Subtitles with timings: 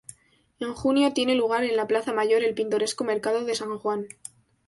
[0.59, 4.07] En junio tiene lugar en la plaza mayor el pintoresco mercado de San Juan.